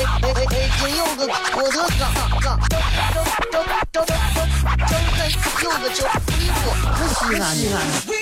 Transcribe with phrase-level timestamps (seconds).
[0.00, 0.70] 哎哎哎哎！
[0.78, 1.26] 今有个
[1.56, 2.08] 我的嘎
[2.40, 2.80] 嘎，张
[3.52, 4.16] 张张张张
[5.62, 6.06] 有个叫
[6.38, 6.60] 衣服，
[7.26, 7.76] 西安西安。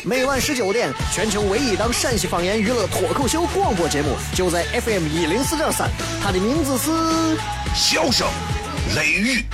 [0.04, 5.88] 每晚十九点，全球唯一档陕西方言娱乐脱口秀广播节目，就在 FM 一零四点三。
[6.20, 6.90] 它的名字是
[7.74, 8.26] 《笑声
[8.96, 9.44] 雷雨》。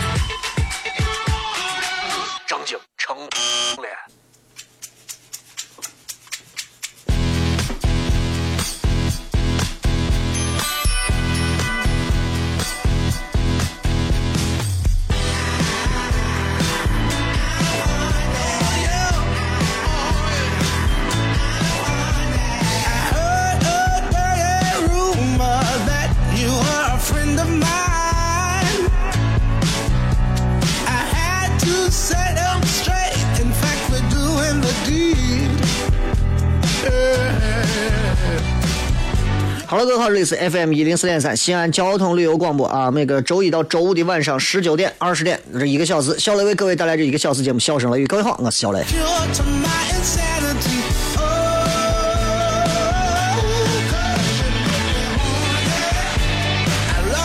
[39.75, 42.93] 好了，各位好，这里是 FM 一零四点三西安交通旅游广播啊。
[42.93, 48.05] 每个周一到周五的晚上十九点、二十点这一个小时，小雷为各位带来这一个小时节目《笑声雷雨》。
[48.07, 48.85] 各位好，我是小雷。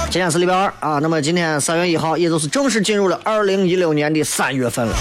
[0.10, 4.98] 今天是礼拜二啊，那么今天三月一号，也就是正式进入了二零一六年的三月份了。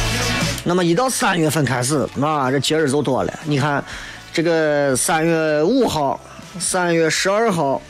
[0.64, 3.32] 那么一到三月份开始，啊，这节日就多了。
[3.44, 3.82] 你看，
[4.34, 6.20] 这个三月五号。
[6.60, 7.80] 三月十二号、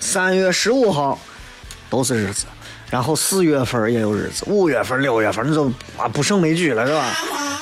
[0.00, 1.18] 三月十五号
[1.90, 2.46] 都是日子，
[2.90, 7.04] 然后四月份也有日子，五月份、六月份就啊不胜枚举了，是吧？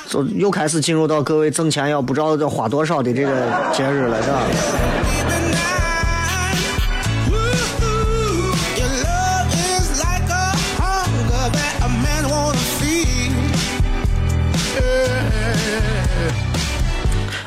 [0.08, 3.30] 就又开始进入到各位挣钱要不知道要花多少的这个
[3.72, 4.42] 节日了，是吧？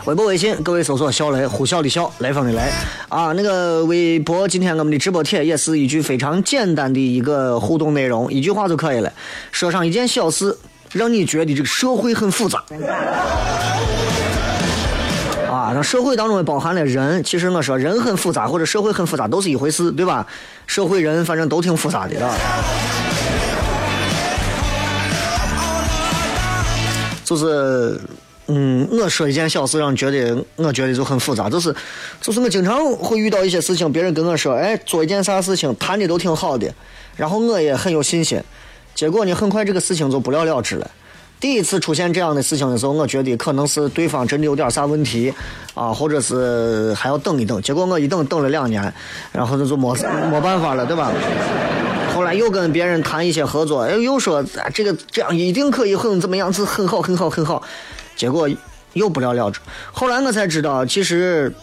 [0.10, 2.60] 微博、微信，各位搜索“小雷”，呼啸的啸，雷锋的雷
[3.10, 3.32] 啊。
[3.34, 9.14] 那个微博，今天我们的直播帖也是一句非常简单的一个互动内容，一句话就可以了。
[9.52, 10.58] 说上一件小事，
[10.94, 12.64] 让你觉得这个社会很复杂
[15.48, 15.74] 啊。
[15.76, 20.26] 那社会当中包含了人，其实我说人很复杂，或者社会很复杂，都是一回事，对吧？
[20.66, 22.36] 社会人反正都挺复杂的，啊。
[27.24, 28.02] 就是。
[28.52, 31.74] 嗯，我说一件小事，让觉得我觉得就很复杂，就是，
[32.20, 36.68] 就是我经常会遇到一些事情，别人跟我说，哎，做一件啥事情，谈的都挺好的，
[37.16, 38.42] 然后我也很有信心，
[38.96, 40.90] 结果呢，很快这个事情就不了了之了。
[41.40, 45.32] 第一次出现这样的事情的时候，我觉得可能是对方真的有点啥问题
[45.76, 47.62] 啊，或者是还要等一等。
[47.62, 48.92] 结果我一等等了两年，
[49.32, 49.96] 然后那就没
[50.32, 51.12] 没办法了，对吧？
[52.16, 54.44] 后来又跟别人谈一些合作，哎，又说
[54.74, 57.64] 这个这样一定可以很怎么样子，很好，很好，很好。
[58.20, 58.50] 结果
[58.92, 59.62] 又不了了之。
[59.94, 61.54] 后来我才知道，其实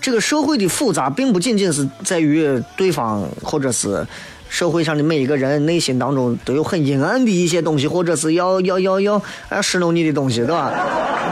[0.00, 4.06] 这个社会的复杂，并不仅仅是在于对方，或者是
[4.48, 9.20] 社会上的每一个人内心当中都有很阴暗的一些东西，或者是要要要要
[9.50, 10.72] 要使弄你的东西，对吧？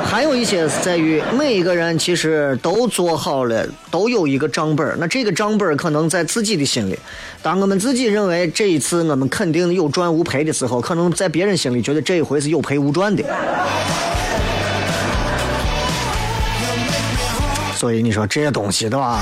[0.04, 6.98] 还有一些是在于每一个人其实都做好了，都有一个账本那这个账本可能在自己的心里。
[7.46, 13.22] 当我们自己认为这一次我们肯定有赚无赔的时候，可能在别人心里觉得这一回是有赔无赚的。
[17.76, 19.20] 所以你说这些东西，对吧？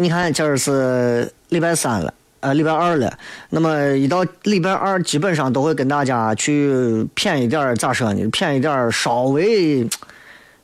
[0.00, 3.18] 你看，今儿是礼拜三了，呃，礼拜二了。
[3.50, 8.26] 那么一到礼拜二，基本上都会跟大家去骗一点咋说呢？
[8.30, 9.86] 骗一点稍微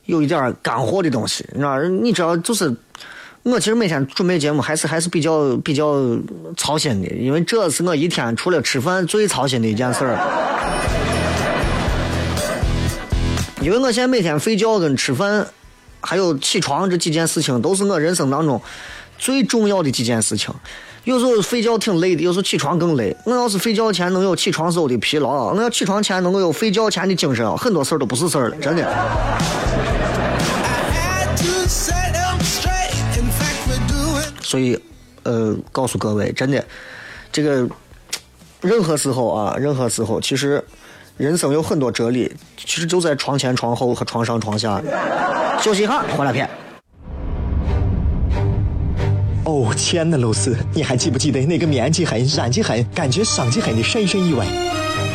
[0.05, 1.45] 有一点干货的东西。
[1.51, 2.75] 你知道，你知道，就是
[3.43, 6.17] 我其实每天准备节目还是还是比较比较
[6.57, 10.17] 操心的，因为这是我一天除了吃饭最操心的一件事儿。
[13.61, 15.45] 因为我现在每天睡觉跟吃饭。
[15.99, 18.61] 还有起床这几件事情，都是我人生当中
[19.17, 20.53] 最重要的几件事情。
[21.03, 23.15] 有时候睡觉挺累的，有时候起床更累。
[23.23, 28.85] 我要是睡觉前能有起床时候的疲劳，我要起床前能够有睡觉前的精神，很多事儿都不是事儿了，真的。
[34.41, 34.77] 所以，
[35.23, 36.63] 呃，告诉各位，真的，
[37.31, 37.67] 这个
[38.61, 40.63] 任何时候啊，任何时候，其实
[41.15, 44.81] 人生有很多哲理，其实就在床前、床后和床上、床下。
[45.61, 46.49] 休息一下，回来片。
[49.47, 54.45] 哦，亲爱的露丝，你还记不记得那个面积狠、染技狠、感觉伤及狠的深深意外？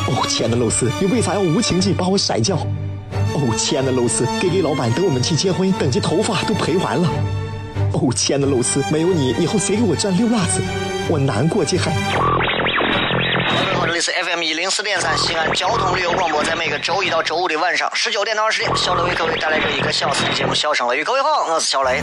[0.08, 2.56] 哦，亲爱的露丝，你为啥要无情地把我甩掉？
[3.34, 7.06] 哦，亲爱的露丝给给老板等我们去结婚，等这头发都赔完了。
[7.92, 10.62] 哦，亲爱的露丝，没有你，以后谁给我赚溜辣子？
[11.10, 11.92] 我难过极狠。
[11.92, 21.02] 各位好，这里是 FM 一零四点三西安交通旅游广播，在每个周一到周五的晚上十九点到二十点，小雷为各位带来这一个小时的节目《笑声雷》。
[21.04, 22.02] 各位好，我是小雷。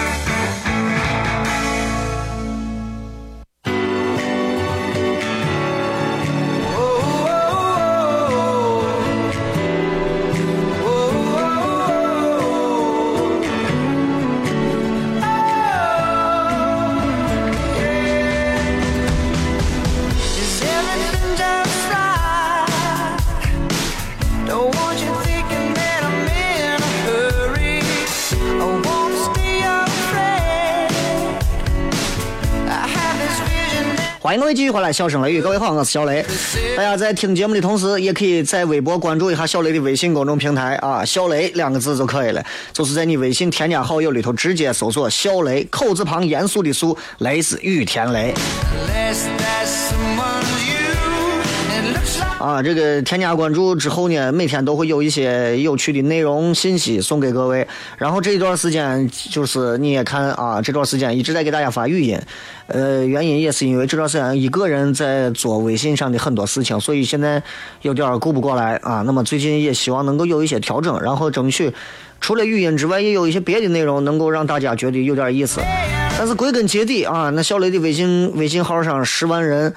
[34.31, 36.25] 欢迎各位继续回来，笑声雷雨，各位好，我是小雷。
[36.77, 42.41] 大家在听节目的同时，也可以在微博关注一下小雷的微信公众平台啊，小雷两个字就可以了，
[42.71, 48.33] 就是在你微信添加好友里头直接搜索小雷，口字旁严肃的肃，雷是雨田雷。
[52.41, 57.67] 啊，这个添加关注之后呢，每天都会有一些有趣的内容信息送给各位。
[57.99, 62.19] 然后这一段时间，就是你也看啊，这段时间一直在给大家发语音，
[62.65, 67.43] 呃，原因也是因为这段时间一个人在做微信上的很多事情，所以现在
[67.83, 69.03] 有点顾不过来啊。
[69.05, 71.71] 那么最近也希望能够有一些调整，然后争取
[72.21, 75.61] 除了语音之外，也有一些别的内容能够让大家觉得有点意思。
[76.17, 79.71] 但是归根结底啊，那小雷的微信微信号上十万人。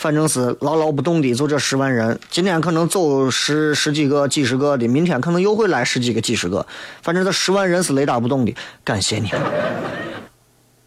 [0.00, 2.18] 反正是牢牢不动的，就这十万人。
[2.30, 6.66] 今天可能走十十几个、几十个的，明天可能又会来十几个、几十个。
[7.02, 8.56] 反正这十万人是雷打不动的。
[8.82, 9.30] 感谢你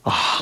[0.02, 0.42] 啊！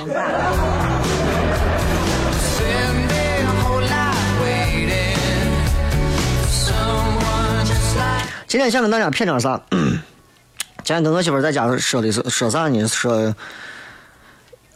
[8.48, 9.62] 今天想跟大家谝点啥？
[10.82, 12.88] 今天跟我媳妇在家说的是说啥呢？
[12.88, 13.36] 说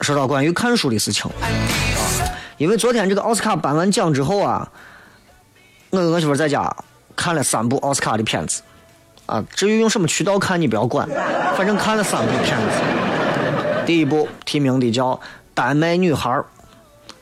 [0.01, 1.31] 说到关于看书的事情。
[2.57, 4.71] 因为昨天这个奥斯卡颁完奖之后啊，
[5.89, 6.75] 我跟我媳妇在家
[7.15, 8.61] 看了三部奥斯卡的片子。
[9.25, 11.09] 啊，至于用什么渠道看你不要管，
[11.57, 12.77] 反正看了三部片子。
[13.83, 15.13] 第一部提名的叫
[15.55, 16.29] 《丹麦女孩》，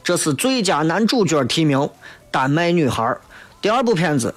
[0.04, 1.80] 这是最佳男主角提名，
[2.30, 3.04] 《丹麦女孩》。
[3.62, 4.36] 第二部片子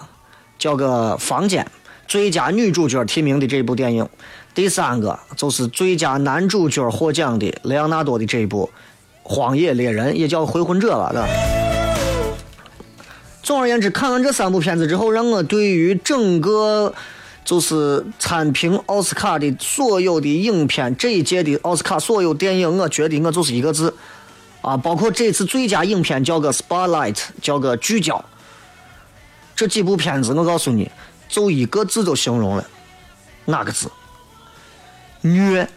[0.61, 1.65] 叫个《房间》，
[2.07, 4.09] 最佳女主角提名的这部电影。
[4.55, 8.71] 第三个就是最佳男主角获奖的莱昂纳多的这一部
[9.29, 11.29] 《荒野猎人》，也叫《回魂者》吧，对吧？
[13.43, 16.95] 总而言之，看完这三部片子之后，让我对于整个
[17.45, 23.93] 就是参评奥斯卡的所有的影片，这一届的奥斯卡所有电影，我觉得我就是一个字
[24.63, 28.25] 啊，包括这次最佳影片叫个 spotlight，叫个聚焦。
[29.55, 30.91] 这几部片子，我告诉你，
[31.29, 32.65] 就一个字就形容了，
[33.45, 33.91] 哪个字？
[35.23, 35.69] 虐，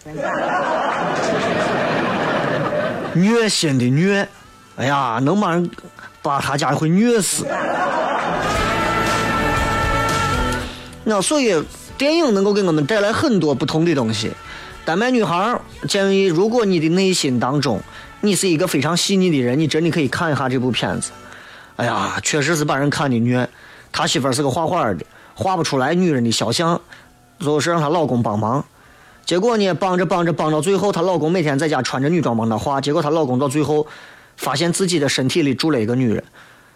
[3.22, 4.28] 虐心的虐。
[4.78, 5.70] 哎呀，能把人
[6.22, 7.46] 把他家会虐死。
[11.04, 11.62] 那所以
[11.98, 14.32] 电影能够给我们带来很多不同的东西。
[14.86, 17.82] 丹麦女孩建议，如果你的内心当中
[18.22, 21.12] 你是一个非常细腻的人，你真的可以看一下这部片子。
[21.76, 23.50] 哎呀，确实是把人看的虐。
[23.92, 26.80] 他媳妇儿是个画画的，画不出来女人的肖像，
[27.40, 28.64] 就是让她老公帮忙。
[29.30, 33.86] 结果呢，帮着帮着帮到最后，她老公每天在家穿着女装帮她画，结果她老公到最后
[34.38, 36.24] 发现自己的身体里住了一个女人。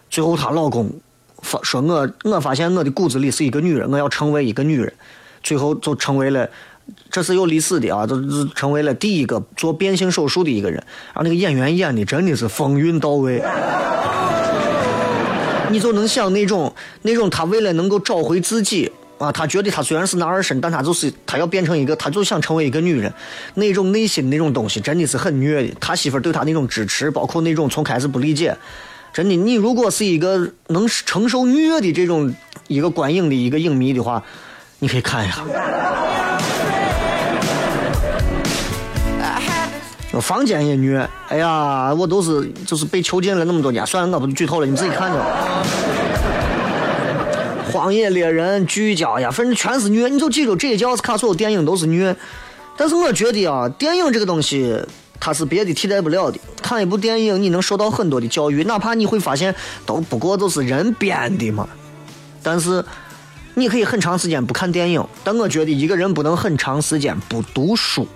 [0.08, 0.88] 最后她老公
[1.42, 4.92] 发说我我发现我的骨子里是一个女人，我要成为一个女人。
[5.42, 6.48] 最后就成为了，
[7.10, 10.76] 这是有历史的啊，就是成为了第一个做变性手术的一个人。
[11.06, 13.42] 然后那个演员演的真的是风韵到位。
[15.72, 18.92] 你就能想那种那种他为了能够找回自己
[19.24, 23.12] 啊，他觉得他虽然是男儿身，但他就是他要变成一个，他就想成为一个女人，
[23.54, 25.74] 那种内心那种东西真的是很虐的。
[25.80, 28.56] 他媳妇儿对他那种支持，包括那种从开始不理解，
[29.12, 32.34] 真的，你如果是一个能承受虐的这种
[32.68, 34.22] 一个观影的一个影迷的话，
[34.80, 35.42] 你可以看一下。
[40.20, 45.64] 房间也虐，哎呀，我都是就是被囚禁了那么多年，算了，我不剧透了，你自己看去吧。
[47.74, 50.08] 荒野猎人、聚焦呀，反正全是虐。
[50.08, 52.14] 你就记住，这些奥斯卡所有电影都是虐。
[52.76, 54.80] 但是我觉得啊，电影这个东西，
[55.18, 56.38] 它是别的替代不了的。
[56.62, 59.52] 看一部电影，你能受到很多的教育，哪怕你会发现
[59.84, 61.68] 都不过都是人编的嘛。
[62.44, 62.84] 但是
[63.54, 68.06] 你可以很长时间不看电影，但我觉得一个人不能很长时间不读书。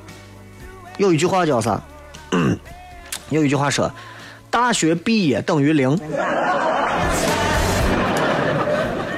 [0.98, 1.82] 有一句话叫啥？
[3.30, 3.92] 有一句话说
[4.50, 5.98] ：“大学毕业等于零。”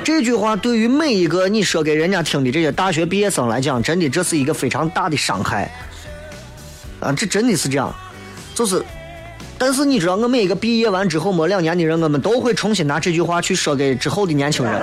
[0.02, 5.70] 这句话对于每一个你说给人家听的这些大学毕业生来讲，真的这是一个非常大的伤害。
[7.00, 7.94] 啊，这真的是这样，
[8.54, 8.82] 就是，
[9.56, 14.82] 但是你知道，我每一个毕业完之后没两年的人，我们都会重新拿这句话去说给之后的年轻人。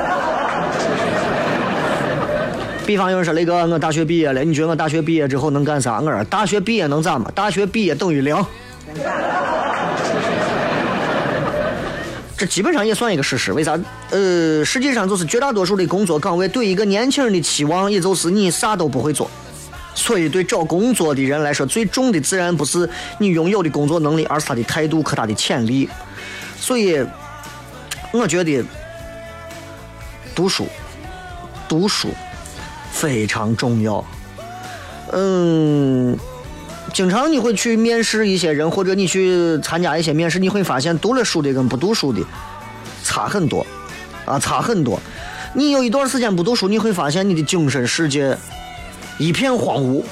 [2.85, 5.99] 比方有人说雷哥，我大学毕业了，你觉得我大学毕业之后能干啥？
[5.99, 7.29] 我说大学毕业能咋嘛？
[7.35, 8.35] 大学毕业等于零。
[12.37, 13.51] 这基本上也算一个事实。
[13.51, 13.77] 为啥？
[14.11, 19.29] 呃，实际上就是绝大多数的工作岗位对一个年轻人的期望，也就是你啥都不会做。
[19.95, 25.89] 所以，对找工作的人来说，最重的自然不是你拥有的工作能力，而是他的态度和他的潜力。
[26.59, 27.03] 所以，
[28.13, 28.63] 我觉得
[30.35, 30.67] 读书，
[31.67, 32.09] 读书
[32.91, 34.05] 非常重要。
[35.13, 36.15] 嗯。
[36.93, 42.21] 经常你会去面试一些人，或者你去参加一些面试，你会发现读了书的跟不读书的
[43.03, 43.65] 差很多，
[44.25, 44.99] 啊，差很多。
[45.53, 48.35] 你有一段时间不读书，你会发现你的精神世界
[49.17, 50.03] 一片荒芜，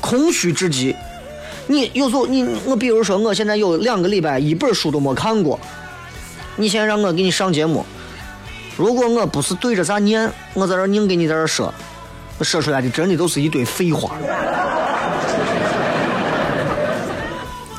[0.00, 0.94] 空虚至极。
[1.66, 5.58] 你有时候你我比如说，我现在有两个礼拜一本书都没看过，
[6.56, 7.84] 你现在让我给你上节目，
[8.76, 11.72] 如果我不是对着啥念，我在这硬给你在这说，
[12.42, 14.16] 说出来的真的都是一堆废话。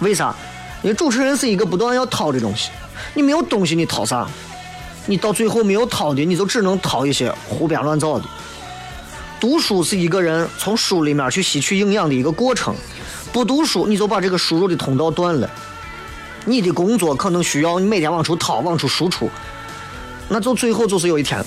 [0.01, 0.33] 为啥？
[0.81, 2.69] 因为主持人是一个不断要掏的东西，
[3.13, 4.27] 你没有东西，你掏啥？
[5.05, 8.25] 你到最后没有掏的，你就只能掏一些胡编乱造的。
[9.39, 12.75] 读书是一个人从书里面去吸取营养的一个过程，
[13.33, 15.49] 不读书你就把这个输入的通道断了。
[16.45, 19.29] 你的工作可能需要你每天往出掏、往出输出，
[20.29, 21.43] 那就最后就是有一天，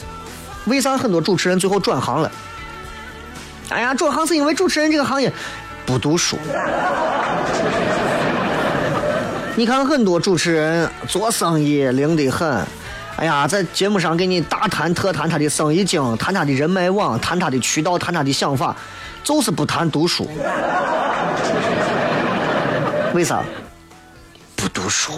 [0.66, 2.30] 为啥很多主持人最后转行了？
[3.70, 5.32] 哎呀，转行是因为主持人这个行业
[5.86, 6.36] 不读书。
[9.54, 12.66] 你看很多主持人做生意灵得很，
[13.16, 18.74] 哎呀，在节目上给你大谈特谈他的生意经，谈他的人脉网，谈他的渠道，谈他的想法，
[19.22, 20.26] 就是不谈读书。
[23.12, 23.44] 为啥？
[24.56, 25.12] 不读书。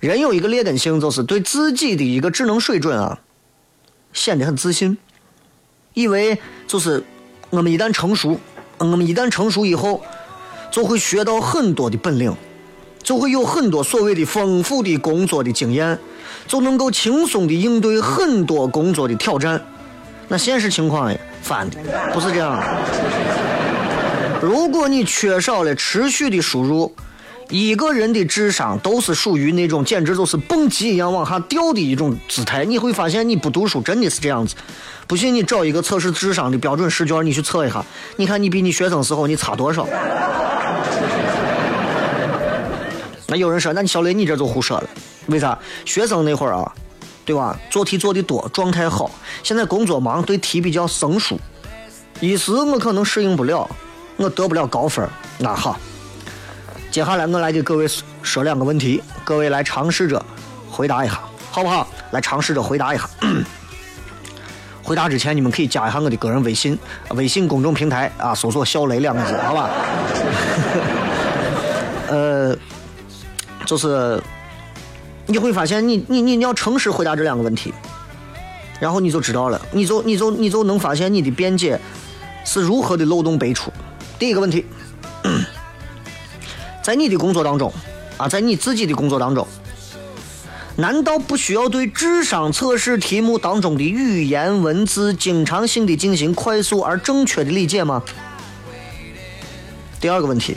[0.00, 3.18] 人有一个劣根性，就是对自己的一个智能水准啊，
[4.14, 4.96] 显得很自信，
[5.92, 7.04] 以为就是
[7.50, 8.40] 我们一旦成熟，
[8.78, 10.02] 我们一旦成熟以后。
[10.70, 12.34] 就会学到很多的本领，
[13.02, 15.98] 就会有很多所谓的丰富的工作的经验，
[16.46, 19.60] 就能够轻松的应对很多工作的挑战。
[20.28, 21.10] 那现实情况
[21.42, 21.78] 反的
[22.12, 22.66] 不是这样的。
[24.42, 26.94] 如果你缺少了持续的输入，
[27.48, 32.64] 一个人的智商都是属于那种简直就是蹦极一样往下掉的一种姿态。
[32.66, 34.54] 你会发现，你不读书真的是这样子。
[35.06, 37.82] 不信你找一个测试智商的标准试卷，你去测一下，
[38.16, 39.88] 你看你比你学生时候你差多少？
[43.30, 44.88] 那有人说，那你小雷你这就胡说了，
[45.26, 45.56] 为啥？
[45.84, 46.72] 学生那会儿啊，
[47.26, 47.54] 对吧？
[47.68, 49.10] 做题做的多，状态好。
[49.42, 51.38] 现在工作忙，对题比较生疏，
[52.20, 53.68] 一时我可能适应不了，
[54.16, 55.06] 我得不了高分。
[55.36, 55.78] 那好，
[56.90, 57.86] 接下来我来给各位
[58.22, 60.24] 说两个问题，各位来尝试着
[60.70, 61.20] 回答一下，
[61.50, 61.86] 好不好？
[62.12, 63.06] 来尝试着回答一下。
[64.82, 66.78] 回答之前，你们可以加一下我的个人微信，
[67.10, 69.68] 微信公众平台啊，搜索“小雷”两个字，好吧？
[72.08, 72.56] 呃。
[73.68, 74.18] 就是
[75.26, 77.70] 你会发现，你你你你要诚实回答这两个问题，
[78.80, 81.78] 然后你就知道了，你就你就你就能发现你的辩解
[82.46, 83.70] 是如何的漏洞百出。
[84.18, 84.64] 第一个问题，
[86.82, 87.70] 在你的工作当中
[88.16, 89.46] 啊，在你自己的工作当中，
[90.76, 98.02] 难道不需要对智商测试题目当中的语言文字经常性的进行快速而正确的理解吗？
[100.00, 100.56] 第二个问题。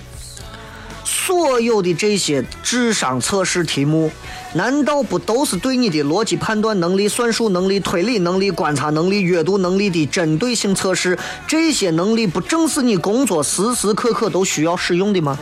[1.11, 4.09] 所有的这些智商测试题目，
[4.53, 11.19] 难道不都是对你的逻辑判断能力、算术能力、推理能力、观察能力、阅读能力的针对性测试？
[11.45, 15.37] 这些能力不正是你工作时时刻刻都需要使用的吗？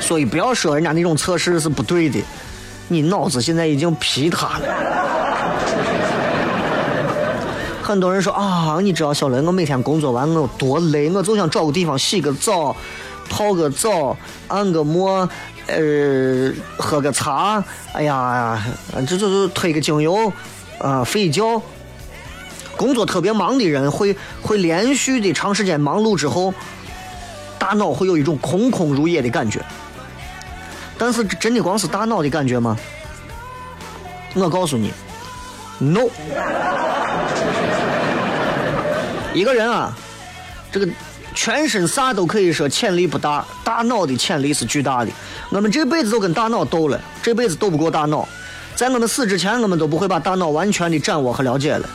[0.00, 2.18] 所以不要说人家那种测试是不对的，
[2.88, 5.13] 你脑子现在已经皮塌了。
[7.84, 12.74] 很多人说啊，你知道小雷，我每天工作完我有多累，我就想找个地方洗个澡，
[13.28, 14.16] 泡个澡，
[14.48, 15.28] 按个摩，
[15.66, 17.62] 呃，喝个茶，
[17.92, 18.58] 哎呀，
[19.06, 20.32] 这就是推个精油，
[20.78, 21.60] 啊、睡觉。
[22.74, 26.54] 工作特别忙的人会 会连续的长时间忙碌之后，
[27.58, 29.62] 大脑会有一种空空如也的感觉。
[30.96, 32.78] 但是真的光是大脑的感觉吗？
[34.34, 34.90] 我告诉你
[35.78, 36.08] ，no。
[39.34, 39.92] 一个人啊，
[40.70, 40.88] 这个
[41.34, 45.10] 全身啥都可以说潜力不大，大脑的潜力是巨大的。
[45.50, 48.26] 我们这辈子都跟大脑斗了，这辈子斗不过大脑。
[48.76, 51.88] 在我们死之前，我们都不会把大脑完全的掌握和了解了。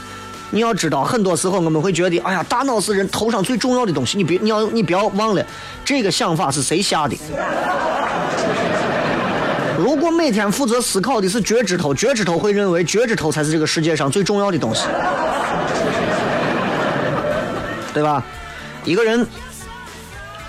[0.52, 4.18] 你要知道，很多时候我们会觉得，哎呀，大脑是人头上最重要的东西。
[4.18, 5.46] 你别，你要，你不要忘了，
[5.86, 7.16] 这个想法是谁下的？
[9.80, 14.84] 如果每天负责思考的是脚趾头，脚趾头会认为脚趾头才是这个世界上最重要的东西，
[17.94, 18.24] 对吧？
[18.86, 19.28] 一个人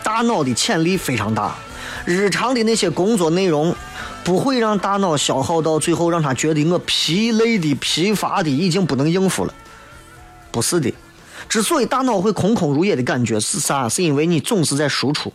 [0.02, 1.54] 大脑的潜力非常大，
[2.04, 3.74] 日常的那些工作内容
[4.22, 9.54] 不会让大脑消耗到最后，让他觉得我疲累的、疲乏的已经不能应付了。
[10.52, 10.92] 不是的，
[11.48, 13.88] 之所以大脑会空空如也的感觉是啥？
[13.88, 15.32] 是因为你总是在输出。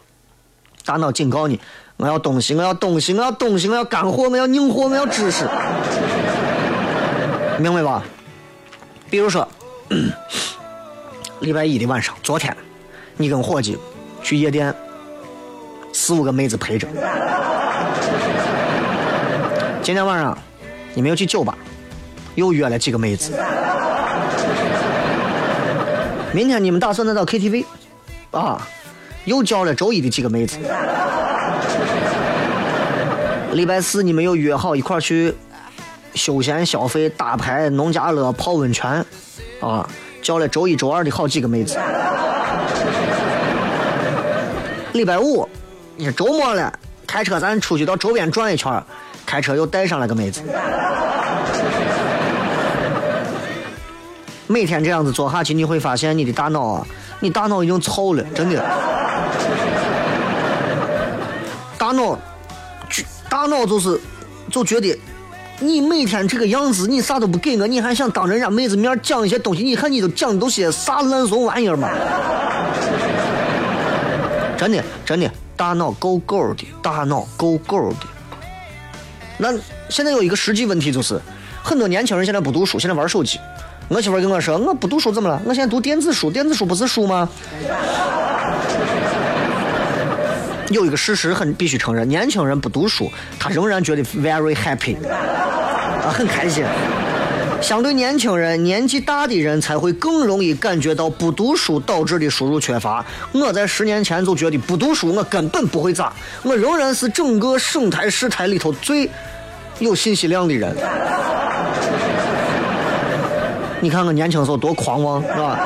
[0.85, 1.59] 大脑警告你：
[1.97, 5.49] 我要东西，我要东西，我要东西，我要干货，我要硬货，我要知识，
[7.59, 8.03] 明白吧？
[9.09, 9.47] 比如说，
[11.45, 12.57] 礼拜一的晚上，昨天
[13.17, 13.77] 你跟伙计
[14.23, 14.73] 去夜店，
[15.93, 16.87] 四五个妹子陪着。
[19.83, 20.35] 今天晚上
[20.95, 21.55] 你们又去酒吧，
[22.33, 23.31] 又约了几个妹子。
[26.33, 27.63] 明天你们打算再到 KTV，
[28.31, 28.67] 啊，
[29.25, 30.57] 又叫了周一的几个妹子。
[33.53, 35.31] 礼拜四你们又约好一块去
[36.15, 39.05] 休闲消费、打牌、农家乐、泡温泉，
[39.61, 39.87] 啊，
[40.25, 41.77] 叫了周一周二的好几个妹子。
[44.93, 45.47] 礼拜五，
[45.95, 46.73] 你说周末了，
[47.05, 48.83] 开车咱出去到周边转一圈，
[49.23, 50.41] 开车又带上了个妹子。
[54.47, 56.87] 每天这样子做下去，你会发现你的大脑啊，
[57.19, 58.59] 你大脑已经臭了，真的。
[61.77, 62.17] 大脑，
[63.29, 64.01] 大脑就是，
[64.49, 64.99] 就觉得
[65.59, 69.63] 你每天这个样子，你啥都不给我，你还想当人家妹子面讲一些东西？
[69.63, 71.89] 你看你都讲的都些啥烂怂玩意儿嘛？
[74.57, 77.95] 真的，真的，大脑够够的，大脑够够的。
[79.37, 79.53] 那
[79.89, 81.19] 现在有一个实际问题就是，
[81.63, 83.39] 很多年轻人现在不读书，现在玩手机。
[83.87, 85.41] 我媳妇跟我说，我不读书怎么了？
[85.45, 87.29] 我现在读电子书，电子书不是书吗？
[90.69, 96.65] 有一个事实很必须承认，年轻人不读书，他仍然觉得 very happy，啊，很开心。
[97.61, 103.03] 相对年轻人，年纪大的人才会更容易感觉到不读书导致的输入缺乏。
[103.31, 106.11] 我在十年前就觉得不读书我根本不会咋，
[106.43, 109.09] 我仍然是整个省台市台里头最
[109.79, 110.75] 有信息量的人。
[113.79, 115.59] 你看我年轻时候多狂妄，是吧？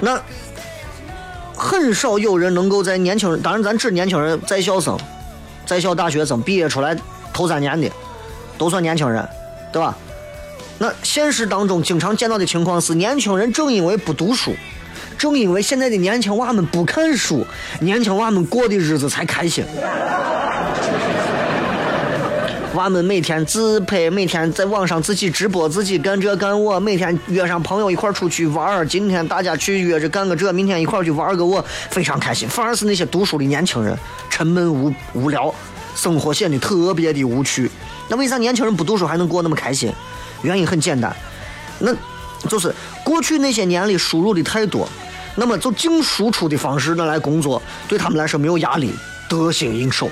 [0.00, 0.20] 那
[1.62, 4.98] 很少有人能够在年轻人，当然咱指年轻人，在校生、
[5.64, 6.96] 在校大学生毕业出来
[7.32, 7.88] 头三年的，
[8.58, 9.26] 都算年轻人，
[9.72, 9.96] 对吧？
[10.78, 14.52] 那现实当中经常见到的情况是，年轻人正因为不读书，
[15.16, 17.46] 正因为现在的年轻娃们不看书，
[17.78, 19.64] 年轻娃们过的日子才开心。
[22.74, 28.86] 娃们每天自拍，每天在网上自己直播，自己干这干我，每天约上朋友一块出去玩儿。
[28.86, 32.48] 今天大家去约着干个这，明天一块去玩个我，非常开心。
[32.48, 33.94] 反而是那些读书的年轻人，
[34.30, 35.54] 沉闷无无聊，
[35.94, 37.70] 生活显得特别的无趣。
[38.08, 39.92] 那为啥年轻人不读书还能过那么开心？
[40.40, 41.14] 原因很简单，
[41.78, 41.94] 那
[42.48, 44.88] 就是过去那些年里输入的太多，
[45.36, 48.94] 那么就净输出的方式那来工作，对他们来说没有压力，
[49.28, 50.08] 得心应手。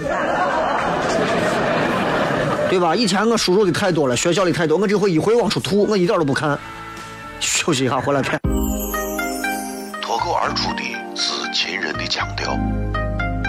[2.71, 2.95] 对吧？
[2.95, 6.57] 以前我输入的太多了，学校里太多，我这回一会往出吐，我一点都不看。
[7.41, 8.41] 休息一下，回来片。
[10.01, 10.83] 脱口而出的
[11.17, 12.57] 是秦人的腔调，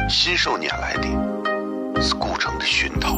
[0.10, 3.16] 信手拈来的是古城的熏陶，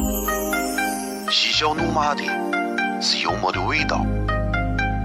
[1.30, 2.22] 嬉笑怒骂的
[3.00, 4.04] 是幽默的味道，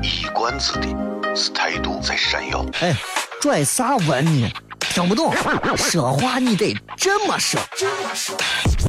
[0.03, 0.87] 一冠子的
[1.35, 2.65] 是态度在闪耀。
[2.81, 2.93] 哎，
[3.39, 4.51] 拽啥文呢？
[4.79, 5.33] 听不懂，
[5.77, 7.57] 说话你得这么说。
[7.59, 8.88] 哎哎哎哎哎哎哎！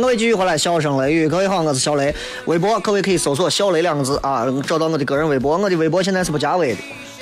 [0.00, 2.14] 各位继续回来，笑声雷雨，各位好，我是小雷。
[2.44, 5.58] 微博各位可以搜索“小雷”两个字啊，找到我的个人微博。
[5.58, 6.78] 我的微博现在是不加微的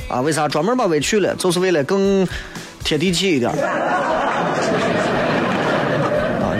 [0.08, 0.46] 啊，为啥？
[0.46, 2.28] 专门把微去了，就是为了更
[2.84, 3.50] 贴地气一点。
[3.50, 3.56] 啊，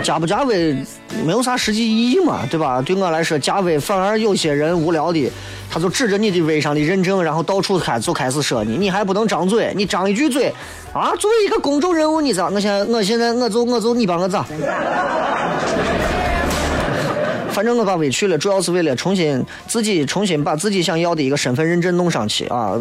[0.03, 0.75] 加不加微
[1.23, 2.81] 没有啥实际意义嘛，对吧？
[2.81, 5.31] 对我来说，加微反而有些人无聊的，
[5.69, 10.51] 他就指着你的微上的认证，然后到处开就开始说你，你还不能张嘴，你张一句嘴
[10.93, 11.15] 啊！
[11.17, 12.49] 作为一个公众人物，你咋？
[12.49, 14.43] 我现在我现在我就我就你帮我咋？
[17.57, 22.79] 反正我把微去了，主要是为了重新自己重新把自己想要的一个身份认证弄上去啊。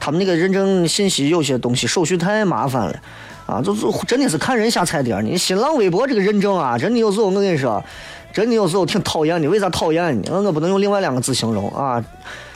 [0.00, 3.02] 他们那个认证信息有些东西手续太麻烦了
[3.44, 5.20] 啊，就是真的是看人下菜碟儿。
[5.20, 7.84] 你新浪微博这个认证啊，真的有时候我跟你说，
[8.32, 9.46] 真的有时候挺讨厌的。
[9.46, 10.40] 为啥讨厌呢？
[10.40, 12.02] 我不能用另外两个字形容啊，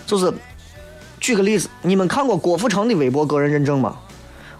[0.06, 0.32] 就是
[1.20, 3.94] 举个例子，你们看过郭富城的微博个人认证吗？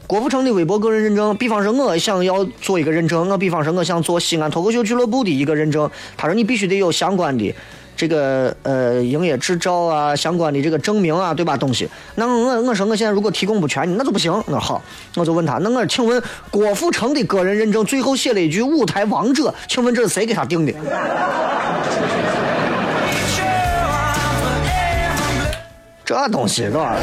[0.07, 7.55] 郭富城的微博个人认证，比方说我想要做一个认证，我比方说我想做西安脱口秀俱乐部的一个认证，他说你必须得有相关的
[7.97, 11.57] 这个呃营业执照啊，相关的这个证明啊，对吧？
[11.57, 14.31] 东西，那我我说我现在如果提供不全，那就不行。
[14.49, 14.83] 那好，
[15.15, 20.73] 我就问他，那我请问郭富城的个人认证最后写了一句舞台王者，请问这是谁给他定的？
[26.05, 26.95] 这东西是吧？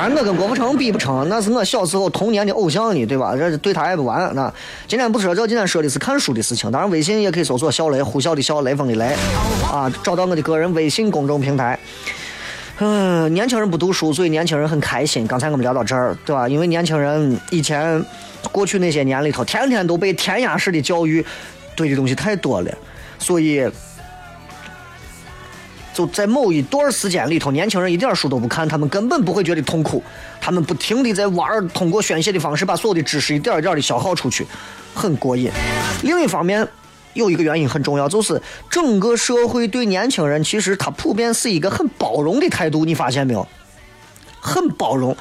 [0.00, 3.36] 当然，我跟郭富城比不成，那是我小时候童年的偶像呢，对吧？
[3.36, 4.34] 这对他也不完。
[4.34, 4.50] 那
[4.88, 6.70] 今天不说这，今天说的是看书的事情。
[6.70, 9.14] 当然，微信也可以搜索“小雷”，呼啸的啸，雷锋的雷，
[9.70, 11.78] 啊，找到我的个人微信公众平台。
[12.78, 15.26] 嗯，年轻人不读书，所以年轻人很开心。
[15.26, 16.48] 刚才我们聊到这儿，对吧？
[16.48, 18.02] 因为年轻人以前
[18.50, 21.22] 过去那些年里头，天天都被填鸭式的教育，
[21.76, 22.72] 对的东西太多了，
[23.18, 23.70] 所以。
[26.00, 30.02] 就在某一段时间里头，年轻人一点书都不看，他们根本不会觉得痛苦，
[30.40, 34.46] 他们不停的在玩，通过宣泄的方式把所有的知识一点一点的消耗出去，
[34.94, 35.50] 很过瘾。
[36.02, 36.66] 另一方面，
[37.12, 43.46] 有一个原因很重要，就是整个社会对年轻人其实他普遍是一个很包容的态度，你发现没有？
[44.40, 45.14] 很包容。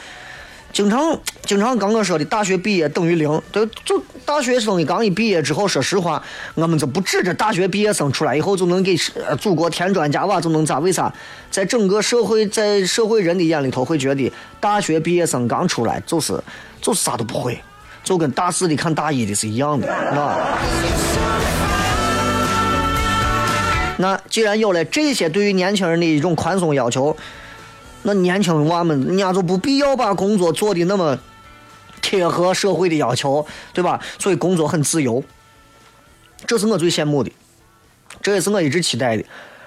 [0.72, 6.22] 经常经常刚刚说的大学毕业等于零，就就大学生刚一毕业之后，说实话，
[6.54, 8.96] 我们就不指着大学毕业生出来以后就能给
[9.28, 10.80] 呃祖国添砖加瓦就能咋？
[10.80, 11.12] 为啥？
[11.50, 16.40] 在整个社会在社会人的眼里头会觉得大学毕业生刚出来就是
[16.80, 17.60] 就是啥都不会，
[18.04, 20.38] 就跟大四的看大一的是一样的，啊。
[23.98, 27.18] 那既然有了这些对于年轻人的一种宽松要求。
[28.04, 31.18] 那年轻娃们，人家就不必要把工作做的那么
[32.02, 34.00] 贴合社会的要求，对吧？
[34.18, 35.24] 所以工作很自由，
[36.48, 37.32] 这是我最羡慕的，
[38.22, 39.24] 这也是我一直期待的。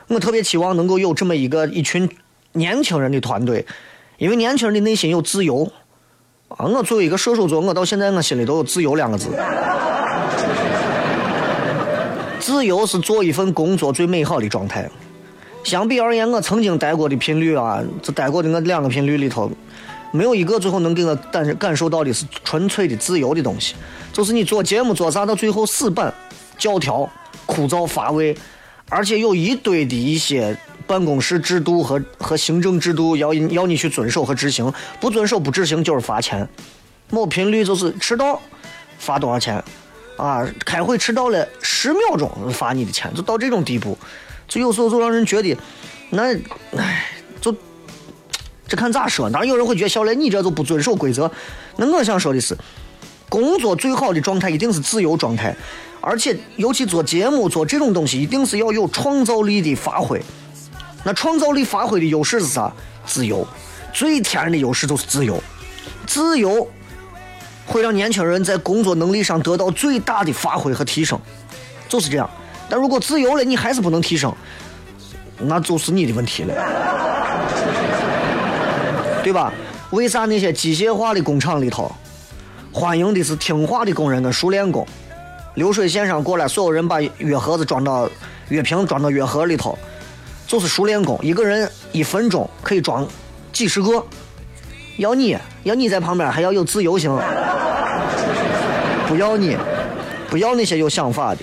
[0.09, 2.09] 我特别期望能够有这么一个一群
[2.53, 3.65] 年轻人的团队，
[4.19, 5.71] 因为年轻人的内心有自由
[6.49, 6.67] 啊。
[6.67, 9.29] 我作为一个射手座，我到现在我心里都有“自由”两个字。
[12.41, 14.91] 自由是做一份工作最美好的状态。
[15.65, 19.51] 相比而言，我曾经待过的频率啊，就待过的我两个频率里头，
[20.11, 23.75] 没有一个最后能给我感感受到的是纯粹的自由的东西。
[24.13, 26.13] 就是你做节目做啥到最后死板、
[26.59, 27.09] 教条、
[27.47, 28.37] 枯燥乏味，
[28.89, 34.71] 而且有一堆的一些办公室制度和和行政制度要要你去遵守和执行，
[35.01, 36.47] 不遵守不执行就是罚钱。
[37.09, 38.41] 某频率就是迟到
[38.99, 39.63] 罚多少钱
[40.17, 40.47] 啊？
[40.67, 43.97] 开会迟到了十秒钟罚你的钱，就到这种地步。
[44.53, 45.57] 就有时候就让人觉得，
[46.11, 46.35] 那，
[46.77, 47.07] 唉，
[47.41, 47.55] 就
[48.69, 49.31] 这看咋说。
[49.31, 51.31] 当然有人会觉得小雷你这就不遵守规则。
[51.77, 52.55] 那我想说的是，
[53.31, 55.57] 工作最好的状态一定是自由状态，
[56.03, 60.21] 而且尤其做节目做这种东西，一定是要有创造力的发挥。
[61.03, 62.71] 那创造力发挥的优势是啥？
[63.07, 63.49] 自由，
[63.91, 65.43] 最天然的优势就是自由。
[66.07, 66.69] 自由
[67.65, 71.19] 会让年轻人在工作能力上得到最大的发挥和提升，
[71.89, 72.29] 就是这样。
[72.73, 74.35] 但如果自由了，你还是不能提升，
[75.37, 76.55] 那就是你的问题了，
[79.23, 79.53] 对吧？
[79.91, 81.93] 为啥那些机械化的工厂里头，
[82.73, 84.87] 欢迎的是听话的工人跟熟练工？
[85.57, 88.09] 流水线上过来，所有人把药盒子装到
[88.49, 89.79] 药瓶装到药盒里头，
[90.47, 93.07] 就是熟练工，一个人一分钟可以装
[93.53, 94.03] 几十个。
[94.97, 97.15] 要你，要你在旁边还要有自由行，
[99.07, 99.59] 不要你，
[100.31, 101.41] 不要那些有想法的。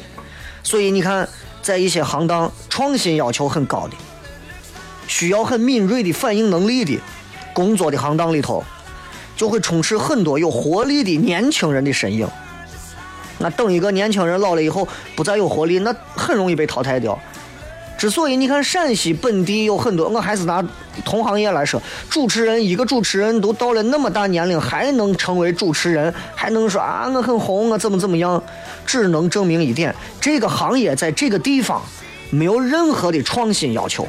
[0.63, 1.27] 所以你看，
[1.61, 3.93] 在一些行当，创新要求很高的，
[5.07, 6.99] 需要很敏锐的反应能力的
[7.53, 8.63] 工作的行当里头，
[9.35, 12.27] 就会充斥很多有活力的年轻人的身影。
[13.39, 17.17] 那等一个年轻人老了以后不再有活力，那很容易被淘汰掉。
[17.99, 20.65] 之所以你看陕西本地有很多，我还是拿
[21.03, 28.41] 同行业来说，主持人一个主持人都到了那么大年龄还能成为主持人，还能说啊我很红，我怎么怎么样，
[28.85, 31.81] 只能证明一点，这个行业在这个地方
[32.29, 34.07] 没有任何的创新要求。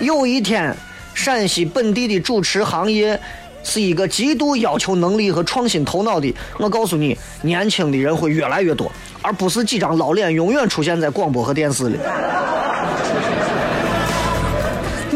[0.00, 0.76] 有一天，
[1.14, 3.18] 陕西本地的主持行业
[3.62, 6.34] 是一个极度要求能力和创新头脑的。
[6.58, 8.90] 我告诉你，年轻的人会越来越多，
[9.22, 11.98] 而不是几张老脸永远出现在广播和电视里。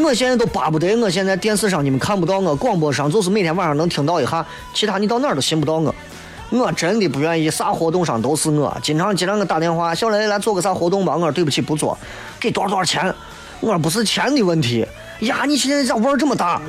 [0.03, 5.93] 我现在都巴不得，我现在电视上你们看不到我，广播上就是每天晚上能听到一下，其他你到哪儿都寻不到我。
[6.51, 11.99] 我真的不愿意，啥活动上都是我，经常经常给打电话，小雷来做个啥活动吧，我说对不起不做，
[12.39, 13.13] 给多少多少钱，
[13.59, 14.87] 我说不是钱的问题，
[15.21, 16.61] 呀，你现在咋玩这么大？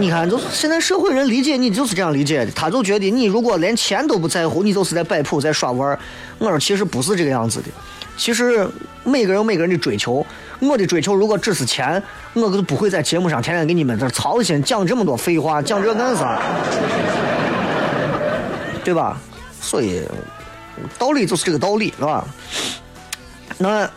[0.00, 5.98] 你看，就是现在社会人理解你就是这样理解的，他就觉得你如果连钱都不在乎，你就是在摆谱在耍玩儿。
[6.38, 7.66] 我说其实不是这个样子的，
[8.16, 8.68] 其实
[9.04, 10.26] 每个人有每个人的追求，
[10.60, 12.02] 我的追求如果只是钱，
[12.32, 16.42] 我都不会在节目上天天给你们这操心讲这么多废话，讲这干啥？
[18.82, 19.16] 对吧？
[19.60, 20.02] 所以
[20.98, 22.24] 道理就是这个道理，是吧？
[23.58, 23.88] 那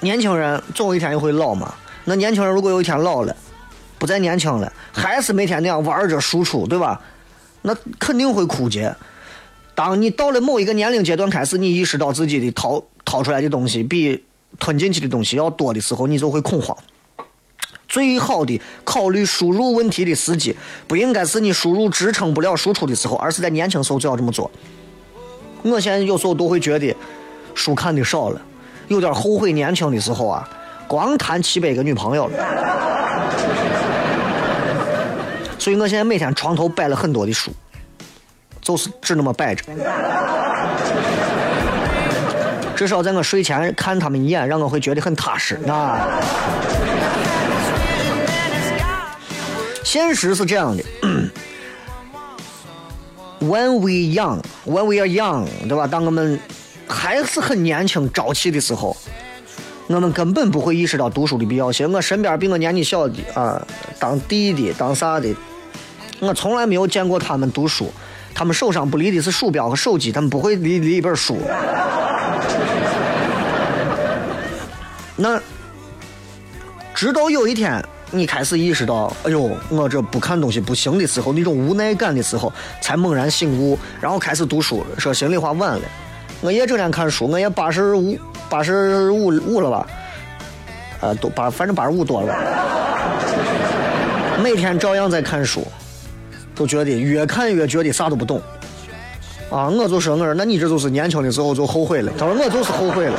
[0.00, 1.72] 年轻人总有一天也会老嘛。
[2.04, 3.34] 那年轻人如果有一天老了，
[3.98, 7.00] 不再年轻了，还是每天那样玩着输出，对吧？
[7.62, 8.94] 那肯定会枯竭。
[9.74, 14.24] 当你到了某一个年龄阶段开始，你意识到自己的掏掏出来的东西比
[14.58, 16.76] 吞进去的东西要多的时候，你就会恐慌。
[17.88, 20.56] 最好的考虑输入问题的时机，
[20.86, 24.50] 不应该是你输入支撑不了输出的时候，而是在年轻时候就要这么做。
[25.62, 26.94] 我现在有时候都会觉得
[27.54, 28.40] 书看的少了，
[28.88, 30.48] 有点后悔年轻的时候啊，
[30.86, 33.05] 光谈七百个女朋友了。
[35.66, 37.50] 所以我现在每天床头摆了很多的书，
[38.60, 39.64] 就是只那么摆着。
[42.76, 46.06] 至少在我睡前看他们一眼，让我会觉得很踏实啊。
[49.82, 50.84] 现实是这样的
[53.40, 55.88] ，When we young, when we are young，对吧？
[55.88, 56.38] 当我们
[56.86, 58.96] 还是很年轻、朝气的时候，
[59.88, 61.92] 我们根本不会意识到读书的必要性。
[61.92, 63.60] 我身边比我年纪小的啊，
[63.98, 65.34] 当弟弟、当啥的，
[66.20, 67.92] 我从来没有见过他们读书。
[68.34, 71.38] 他们手上不离的是鼠标和手机，他们不会离离一本书。
[75.16, 75.40] 那
[76.94, 82.52] 直到有一天，你开始意识到，哎呦，我这不看东西不行的时候，那种无奈感的时候，
[82.82, 84.84] 才猛然醒悟，然后开始读书。
[84.98, 85.80] 说心里话，晚了。
[86.42, 88.18] 我也整天看书，我也八十五、
[88.50, 89.86] 八十五五了吧？
[91.00, 92.36] 啊，都八，反正八十五多了。
[94.42, 95.66] 每天照样在看书，
[96.56, 98.42] 都觉得越看越觉得啥都不懂。
[99.48, 102.12] 啊，我就说，我说，那你这就是年轻的时候就后悔了。
[102.18, 103.16] 他说我就是后悔了。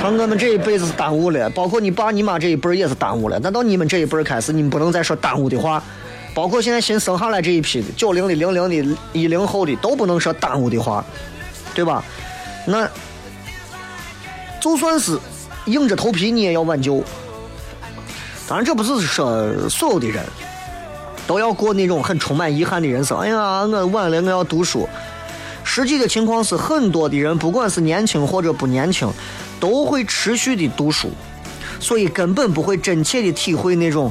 [0.00, 3.38] 他说我们这一辈子是耽误了，包括你爸你妈这一辈也是耽误了。
[3.40, 5.80] 那到你们这一辈开始，你们不能再说耽误的话。
[6.32, 11.04] 包括现在新生下来这一批的九零的、零零的、一零后的，都不能说耽误的话，
[11.74, 12.02] 对吧？
[12.66, 12.88] 那
[14.60, 15.18] 就算是
[15.66, 17.02] 硬着头皮，你也要挽救。
[18.48, 20.24] 当然，这不是说所有的人
[21.30, 23.16] 都要过那种很充满遗憾的人生。
[23.16, 24.88] 哎呀，我晚了，我要读书。
[25.62, 29.08] 实际的情况是，很多的人，不管是年轻或者不年轻，
[29.60, 31.08] 都会持续的读书，
[31.78, 34.10] 所以根本不会真切的体会那种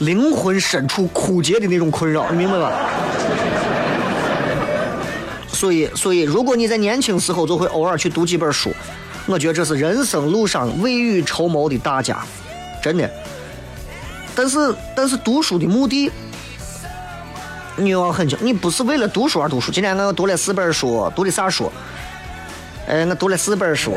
[0.00, 2.72] 灵魂深处枯竭的那种困扰，你明白吧？
[5.46, 8.74] 所以，所以，如果你在年轻时候就会偶尔去读几本书，
[9.26, 12.18] 我觉得这是人生路上未雨绸缪的大家，
[12.82, 13.08] 真的。
[14.34, 16.10] 但是，但是读书的目的，
[17.76, 19.70] 你要很清，你不是为了读书而读书。
[19.70, 21.70] 今天我读了四本书，读的啥书？
[22.88, 23.94] 哎，我读了四本书。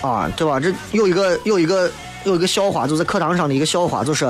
[0.00, 0.58] 啊，对吧？
[0.58, 1.90] 这有一个有一个
[2.24, 4.26] 有一个笑话，就是课堂上的一个笑话，就是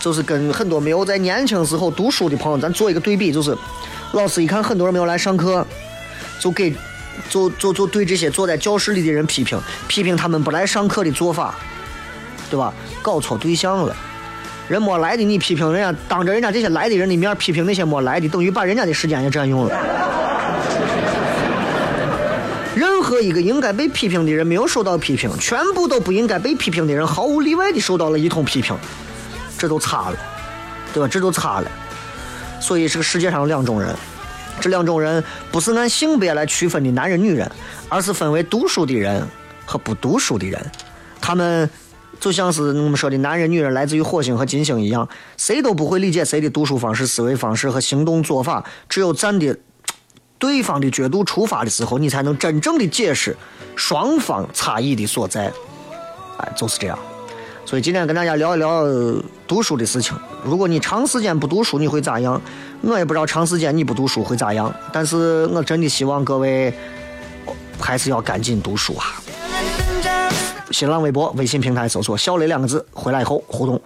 [0.00, 3.56] 就是跟很多没有在年轻时候读书的朋友，咱做一个对比，就是
[4.12, 5.64] 老师一看很多人没有来上课，
[6.40, 6.74] 就给
[7.28, 11.54] 就就就对这些坐在教室里的人批评，批评他们不来上课的做法，
[12.52, 12.70] 对吧？
[13.00, 13.96] 搞错对象了。
[14.68, 19.74] 人没来的，你批评人家，当着人家这些来的人的面批评那些没来的，等于把人家的时间也占用了。
[22.74, 28.76] 任何一个应该被批评的人没有受到批评，全部都不应该被批评的人毫无例外的受到了一通批评，
[29.56, 30.16] 这都差了，
[30.92, 31.08] 对吧？
[31.08, 31.70] 这都差了。
[32.60, 33.94] 所以这个世界上有两种人，
[34.60, 37.50] 这两种人不是按性别来区分的男人女人，
[37.88, 39.26] 而是分为读书的人
[39.64, 40.60] 和不读书的人。
[41.20, 41.70] 他们
[42.22, 49.58] 就像是我们说的男人、女人来自于火星和金星一样，谁都不会理解谁的读书方式、思维方式和行动做法，只有站的
[50.38, 53.36] 对方的角度出发的时候，你才能真正的解释
[53.74, 55.52] 双方差异的所在。
[56.36, 56.96] 哎，就是这样。
[57.66, 58.84] 所以今天跟大家聊一聊
[59.48, 60.16] 读书的事情。
[60.44, 62.40] 如果你长时间不读书，你会咋样？
[62.82, 66.72] 我也不知道长时间你不读书会咋样，但是我真的希望各位
[67.80, 69.21] 还是要赶紧读书啊！
[70.72, 73.80] 新浪微博、微信平台搜索“小雷”两个字，回来以后互动。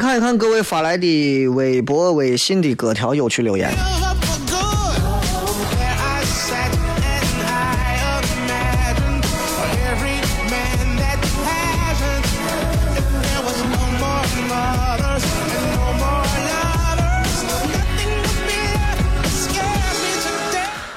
[0.00, 3.70] 看一看各位发来的微博、微信的各条有趣留言。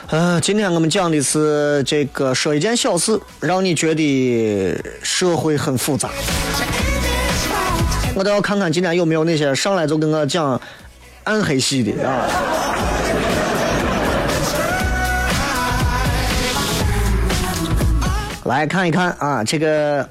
[0.08, 6.10] 呃，今天我们讲的是这个说一件小事，让你觉得社会很复杂。
[8.16, 10.60] 我倒要看看今天有没有那些上来就跟我讲
[11.24, 12.28] 暗黑系的啊。
[18.46, 20.08] 来看一看啊，这个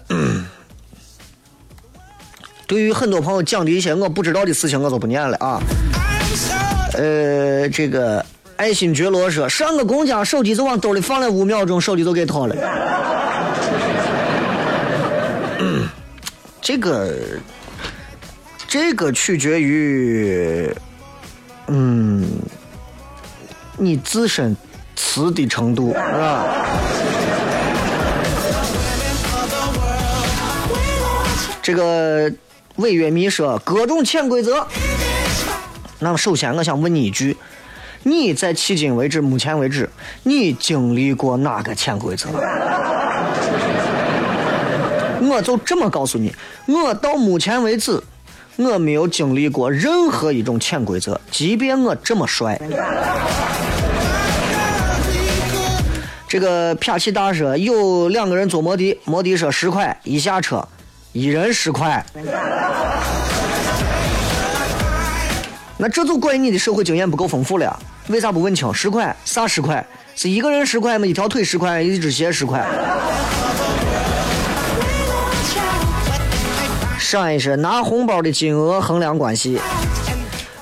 [2.67, 5.61] 对于很多朋友讲的一些我不知道的事情，我就不念了啊。
[6.95, 8.25] 呃，这个
[8.57, 12.57] 爱新觉罗说，上个公交手机就往兜里放了五秒钟，手机就给偷了。
[16.63, 17.15] 这个
[18.73, 20.75] 这个取决于，
[21.67, 22.27] 嗯，
[23.77, 24.57] 你自身
[24.97, 26.47] 瓷的程度，是吧？
[31.61, 32.33] 这个
[32.77, 34.67] 违约迷说各种潜规则。
[35.99, 37.37] 那么首先我想问你一句，
[38.05, 39.87] 你在迄今为止，目前为止，
[40.23, 42.31] 你经历过哪个潜规则？
[45.21, 46.35] 我就这么告诉你，
[46.67, 48.03] 我到目前为止，
[48.57, 52.61] 我没有经历过任何一种潜规则，即便我这么帅。
[56.29, 60.67] 这个啪气大说有两个人坐摩的，摩的说十块，一下车，
[61.13, 62.05] 一人十块。
[65.77, 67.79] 那这就怪你的社会经验不够丰富了！
[68.09, 68.73] 为啥不问清？
[68.73, 69.85] 十块啥十块？
[70.15, 71.07] 是一个人十块吗？
[71.07, 71.83] 一条腿十块？
[71.83, 72.65] 一只鞋十块？
[77.13, 79.61] 上一是拿红包的金额衡量关系。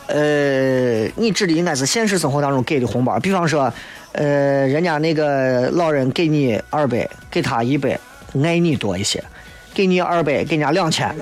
[0.09, 3.73] 呃，你指的应该是现实生活当中给的红包，比方说，
[4.11, 7.97] 呃，人家那个老人给你二百，给他一百，
[8.43, 9.21] 爱你多一些；
[9.73, 11.15] 给你二百，给人家两千。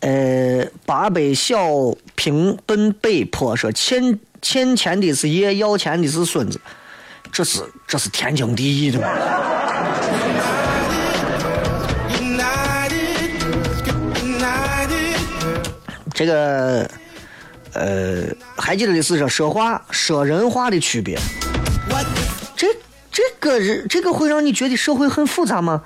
[0.00, 1.56] 呃，八百小
[2.24, 6.58] 平奔北坡说欠欠钱的是爷，要钱的是孙子，
[7.30, 9.06] 这是这是天经地义的嘛。
[16.14, 16.90] 这个
[17.74, 18.22] 呃，
[18.56, 21.18] 还记得的是说说话说人话的区别。
[22.56, 22.68] 这
[23.12, 25.82] 这个人这个会让你觉得社会很复杂吗？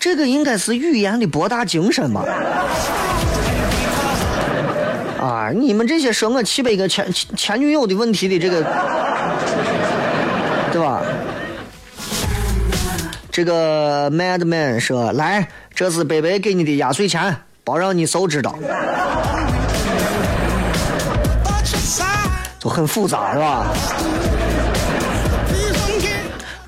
[0.00, 2.24] 这个应该是语言的博大精深吧？
[5.20, 8.62] 啊，你们这些说我七百个前前女友的问题的这个，
[10.72, 11.02] 对吧？
[13.30, 18.54] 这个 Madman 说：“来，这是贝贝给你的压岁钱，包让你嫂知道。”
[22.60, 23.66] 就很复杂，是吧？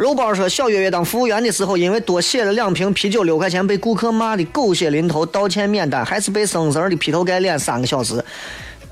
[0.01, 8.25] 肉包说，小月月当服务员的时候，因为多写了两瓶啤酒六块钱，被顾客骂的狗血淋头，道歉免单，还是被生生的劈头盖脸三个小时。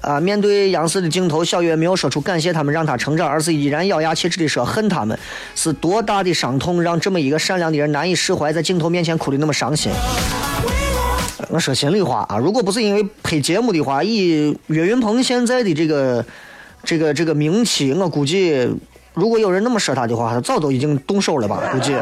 [0.03, 0.21] 啊！
[0.21, 5.19] 面对央视的镜头，小月没有说出感谢他们让他成长，而是依然咬牙切齿的说恨他们，
[5.55, 9.91] 是多大的伤痛让这么一个善良的人难以释怀，在镜头面前哭的那么伤心。
[11.49, 16.25] 我说心里话啊，如果不是因为拍节目的话，以岳云鹏现在的这个
[16.85, 18.69] 这个这个名气，我估计
[19.19, 21.61] 如果有人那么说他的话，他早都已经动手了吧？
[21.73, 21.97] 估计，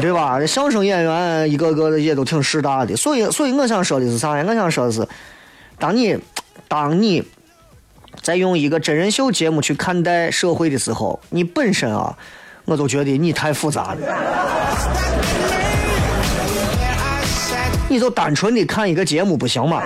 [0.00, 0.46] 对吧？
[0.46, 4.44] 相声演员一个个的也都挺势大的，所以所以我想说的是啥呀？
[4.46, 5.06] 我想说的是，
[5.76, 6.16] 当你
[6.68, 7.24] 当你
[8.22, 12.16] 在用一个真人秀节目去看待社会的时候，你本身啊，
[12.64, 13.98] 我都觉得你太复杂了。
[17.88, 19.82] 你就单纯的看一个节目不行吗？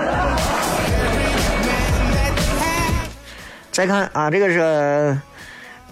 [3.73, 5.19] 再看啊，这个是，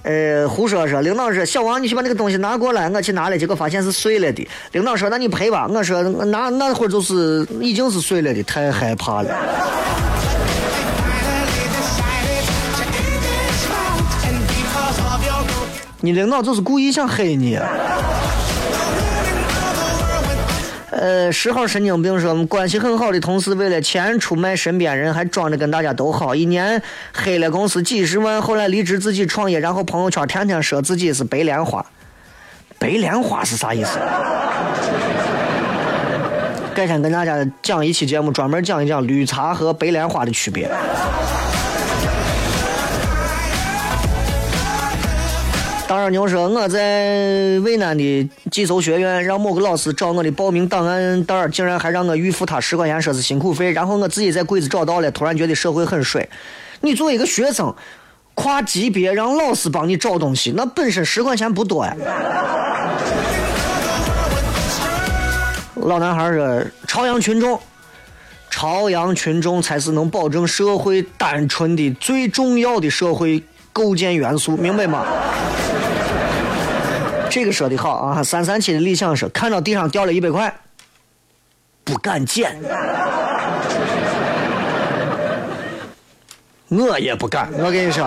[0.02, 4.46] 呃，胡说说，领导说小王，你去把那个东西拿过来，我去拿了，结果发现是碎了的。
[4.72, 9.34] 领导说那你赔吧，我说那那会儿就是已经是碎了的，太害怕了。
[16.02, 17.58] 你领导就是故意想黑你。
[20.90, 26.82] 呃，十号神经病说，关系很好的同事为了钱出卖身边人，还装着跟大家都好，一年
[27.12, 31.84] 黑了公司几十万，后来离职自己创业，然后朋友圈天天说自己是白莲花。
[32.78, 33.98] 白莲花是啥意思？
[36.74, 40.68] 改天跟大家讲一期节目，专门讲一讲绿茶和白莲花的区别。
[45.90, 53.72] 当然牛说我在渭南的寄宿学院，让某个老师找我的报名档案袋，竟然还让我预付他十块钱，说是辛苦费。
[53.72, 56.30] 然后我自己在柜子找到了，突然觉得社会很水。
[56.80, 57.74] 你作为一个学生，
[58.36, 61.96] 跨级别让老师帮你找东西，那本身十块钱不多呀。
[65.74, 67.58] 老男孩说：“朝阳群众，
[68.48, 75.04] 朝阳群众才是能保证社会单纯的最重要的社会构建元素，明白吗？”
[77.30, 78.22] 这个说的好啊！
[78.24, 80.52] 三三七的理想是看到地上掉了一百块，
[81.84, 82.60] 不敢捡，
[86.68, 87.48] 我也不敢。
[87.56, 88.04] 我跟你说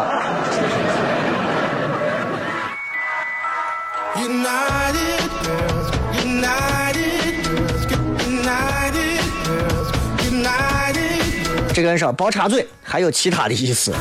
[4.18, 5.90] ，United girls,
[6.22, 7.88] united girls,
[8.28, 9.88] united girls,
[10.30, 11.74] united.
[11.74, 13.94] 这个人说包插嘴，还有其他的意思。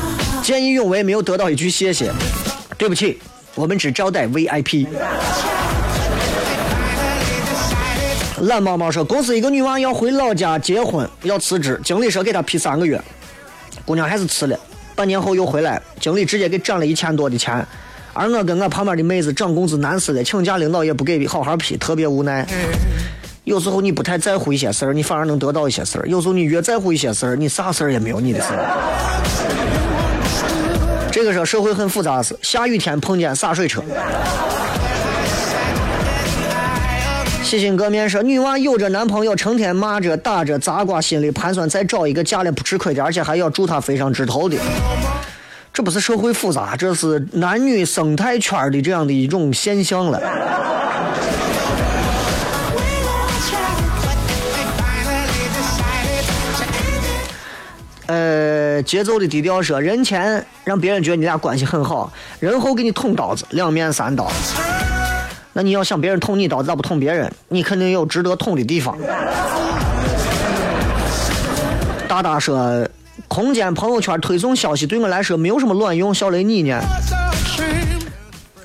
[0.43, 2.11] 见义勇为没有得到一句谢谢，
[2.77, 3.21] 对不起，
[3.55, 4.87] 我们只招待 VIP。
[8.41, 13.01] 懒猫猫说，公司一个女娃要回老家结婚，要辞职，经理说给她批三个月，
[13.85, 14.59] 姑娘还是辞了，
[14.95, 17.65] 半年后又回来，经理直接给涨了一千多的钱，
[18.11, 22.45] 而我跟我旁边的妹子涨工资难死了，请假领导也不给好好批，特别无奈。
[23.45, 29.42] 有时候你不太在乎一些事儿，你反而能得到一些事儿；有时候你越在乎一些事儿，你啥事儿也没有你的事儿。
[31.23, 33.81] 这个社会很复杂是，下雨天碰见洒水车。
[37.41, 44.57] 洗心革面说，女娃有着男朋友，成天骂着打着，砸瓜，心里盘算再找一个嫁了不吃亏的，而且还要祝她飞上枝头的。
[45.71, 50.19] 这不是社会复杂，这是男女生态圈的这样的一种现象了。
[58.07, 64.29] 呃，节奏的低调说，人前让别人觉得你俩关系很好，人后给你捅刀子，两面三刀。
[65.53, 67.31] 那你要想别人捅你刀子，咋不捅别人？
[67.47, 68.97] 你肯定有值得捅的地方。
[72.07, 72.87] 大大说，
[73.27, 76.13] 空间朋友圈推送消息对我来说没有什么卵用。
[76.13, 76.81] 小雷你呢？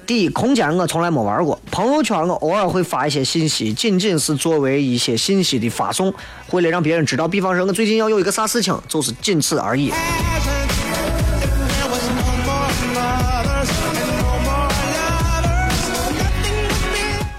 [0.08, 6.10] 第一，空间我从来没玩过，朋友圈我偶尔会发一些信息，仅仅是作为一些信息的发送，
[6.50, 7.28] 为了让别人知道。
[7.28, 9.92] 比方说，我最近要有一个啥事情，就是仅此而已。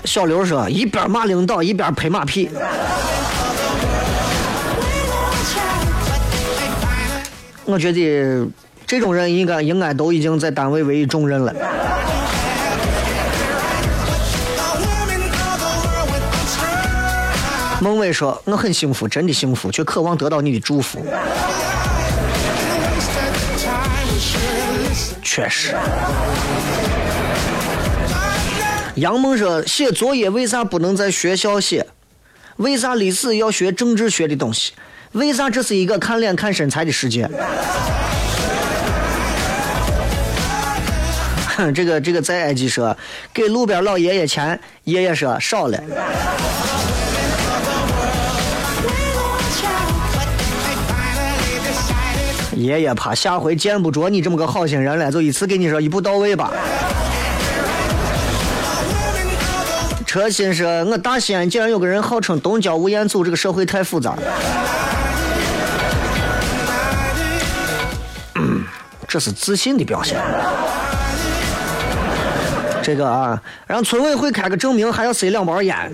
[0.06, 2.52] 小刘说，一边骂领导，一边拍马屁。
[7.66, 8.48] 我觉得
[8.86, 11.52] 这种人应该应该都已经在单位委以重任了。
[17.82, 21.02] 孟伟说：“我很幸福，真的幸福，却渴望得到你的祝福。
[25.24, 25.74] 确实。
[28.96, 31.88] 杨梦说：“写作业为啥不能在学校写？
[32.58, 34.74] 为啥历史要学政治学的东西？
[35.14, 37.30] 为啥这是一个看脸看身材的世界？”
[41.56, 42.98] 哼， 这个这个在埃及说
[43.34, 45.82] 给路边老爷爷钱，爷爷说少了。
[52.62, 56.52] 爷爷怕下回见不着你这么个好心人了，就一次给你说一步到位吧。
[60.06, 64.22] 车心说：“我大西安竟然有个人号称东郊吴彦祖，这个社会太复杂了。
[69.08, 70.20] 这是自信的表现。
[72.82, 75.92] 这个啊，让村委会开个证明，还要塞两包烟。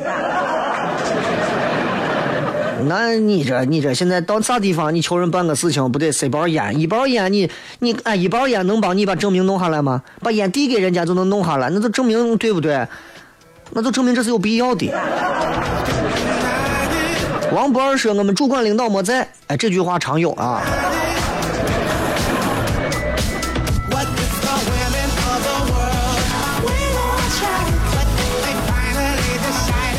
[2.84, 6.78] 那你这你这现在到啥地方，你求人办个事情，不得塞包烟？
[6.80, 7.50] 一包烟你
[7.80, 10.04] 你哎，一包烟能帮你把证明弄下来吗？
[10.22, 12.86] 把烟递给人家就能弄下来，那就证明对不对？
[13.72, 14.92] 那就证明这是有必要的。
[17.52, 20.62] 王博儿说：“我们主管领导没在。”哎，这句话常有啊。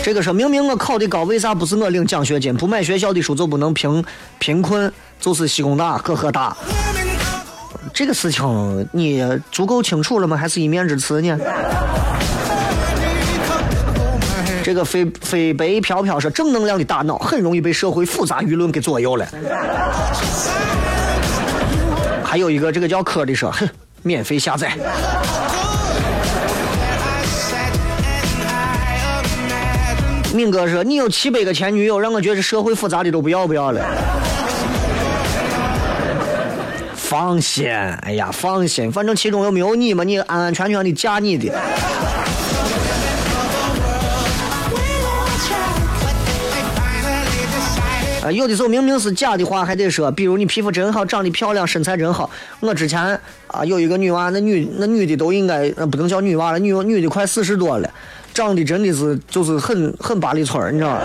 [0.07, 2.55] 这个说明明我考的高，为啥不是我领奖学金？
[2.55, 4.05] 不买学校的书就不能评
[4.39, 4.93] 贫困？
[5.19, 6.57] 就是西工大、呵呵大。
[7.93, 10.37] 这个事情你足够清楚了吗？
[10.37, 11.37] 还是一面之词呢？
[14.63, 19.27] 这个飞飞白飘飘说，正能量的大脑很容易被社会复杂舆论给左右了。
[22.23, 23.69] 还有一个这个叫科的说，哼，
[24.05, 24.73] 免费下载。
[30.37, 33.81] 明哥说，你有七百个前女友，让我觉得社会复杂的都不要不要了。
[36.95, 41.53] 放心，哎呀，放心，反正其中又没有你嘛，你安安全全的嫁你的。
[48.27, 52.29] 啊，有的时候明明是假的话，还得说，比如你皮肤真好，长得漂亮，身材真好。
[52.59, 53.01] 我之前
[53.47, 57.89] 啊有一个女娃，那女那女的都应该，不能叫女娃了，女女的快四十多了，
[58.35, 61.01] 长得真的是就是很很八里村你知道吗？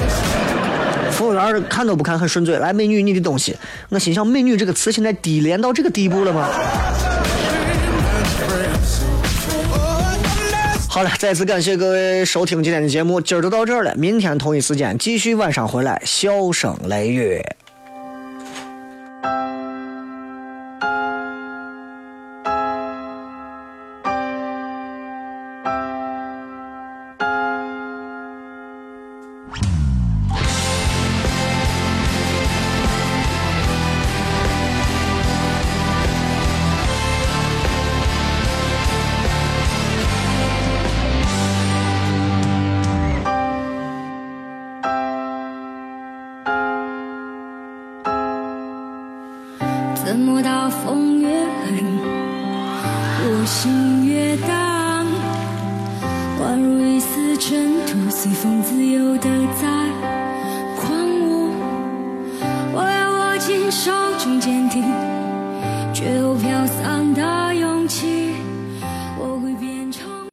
[1.10, 3.56] 服务员看都不看，很顺嘴，来美女你的东西。
[3.88, 6.46] 我心想，美女这个词现在低廉到这个地步了吗？
[10.92, 17.40] 好了，再次感谢各位收听今天的节目，今儿就到这儿了，明天同一时间继续晚上回来，笑声雷雨。